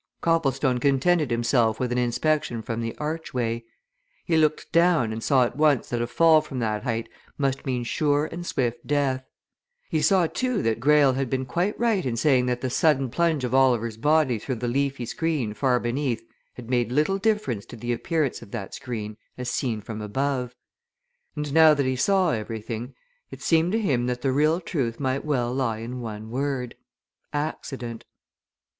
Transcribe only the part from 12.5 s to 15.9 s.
the sudden plunge of Oliver's body through the leafy screen far